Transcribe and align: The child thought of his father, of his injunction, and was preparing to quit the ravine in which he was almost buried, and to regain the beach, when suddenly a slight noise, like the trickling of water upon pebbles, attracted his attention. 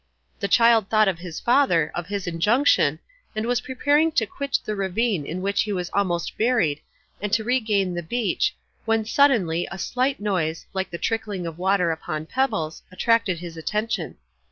The 0.39 0.47
child 0.47 0.89
thought 0.89 1.07
of 1.07 1.19
his 1.19 1.39
father, 1.39 1.91
of 1.93 2.07
his 2.07 2.25
injunction, 2.25 2.97
and 3.35 3.45
was 3.45 3.61
preparing 3.61 4.11
to 4.13 4.25
quit 4.25 4.57
the 4.65 4.75
ravine 4.75 5.27
in 5.27 5.43
which 5.43 5.61
he 5.61 5.71
was 5.71 5.91
almost 5.93 6.39
buried, 6.39 6.81
and 7.21 7.31
to 7.33 7.43
regain 7.43 7.93
the 7.93 8.01
beach, 8.01 8.55
when 8.85 9.05
suddenly 9.05 9.67
a 9.69 9.77
slight 9.77 10.19
noise, 10.19 10.65
like 10.73 10.89
the 10.89 10.97
trickling 10.97 11.45
of 11.45 11.59
water 11.59 11.91
upon 11.91 12.25
pebbles, 12.25 12.81
attracted 12.91 13.37
his 13.41 13.55
attention. 13.57 14.17